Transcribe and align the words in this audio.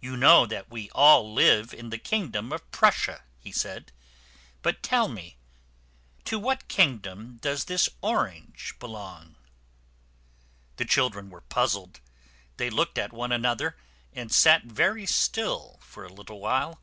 "You 0.00 0.16
know 0.16 0.46
that 0.46 0.68
we 0.68 0.90
all 0.96 1.32
live 1.32 1.72
in 1.72 1.90
the 1.90 1.96
king 1.98 2.32
dom 2.32 2.52
of 2.52 2.68
Prussia," 2.72 3.22
he 3.38 3.52
said; 3.52 3.92
"but 4.62 4.82
tell 4.82 5.06
me, 5.06 5.36
to 6.24 6.40
what 6.40 6.66
king 6.66 6.98
dom 6.98 7.36
does 7.36 7.66
this 7.66 7.88
orange 8.02 8.74
belong?" 8.80 9.36
The 10.74 10.84
children 10.84 11.30
were 11.30 11.42
puz 11.42 11.76
zled. 11.76 12.00
They 12.56 12.68
looked 12.68 12.98
at 12.98 13.12
one 13.12 13.30
another, 13.30 13.76
and 14.12 14.32
sat 14.32 14.64
very 14.64 15.06
still 15.06 15.78
for 15.84 16.04
a 16.04 16.12
little 16.12 16.40
while. 16.40 16.80